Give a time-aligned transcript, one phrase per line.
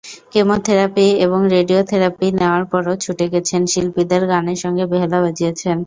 [0.33, 5.77] Chemotherapy এবং radiotherapy নেওয়ার পরও ছুটে গেছেন, শিল্পীদের গানের সঙ্গে বেহালা বাজিয়েছেন।